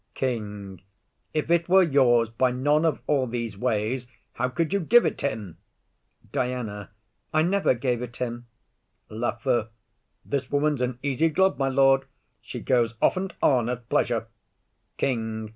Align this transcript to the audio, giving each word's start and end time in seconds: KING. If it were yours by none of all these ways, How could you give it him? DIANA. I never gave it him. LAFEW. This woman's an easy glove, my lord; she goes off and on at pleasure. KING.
KING. 0.15 0.81
If 1.31 1.51
it 1.51 1.69
were 1.69 1.83
yours 1.83 2.31
by 2.31 2.49
none 2.49 2.85
of 2.85 3.01
all 3.05 3.27
these 3.27 3.55
ways, 3.55 4.07
How 4.33 4.49
could 4.49 4.73
you 4.73 4.79
give 4.79 5.05
it 5.05 5.21
him? 5.21 5.59
DIANA. 6.31 6.89
I 7.31 7.43
never 7.43 7.75
gave 7.75 8.01
it 8.01 8.15
him. 8.17 8.47
LAFEW. 9.09 9.67
This 10.25 10.49
woman's 10.49 10.81
an 10.81 10.97
easy 11.03 11.29
glove, 11.29 11.59
my 11.59 11.69
lord; 11.69 12.05
she 12.41 12.59
goes 12.61 12.95
off 12.99 13.15
and 13.15 13.31
on 13.43 13.69
at 13.69 13.87
pleasure. 13.89 14.25
KING. 14.97 15.49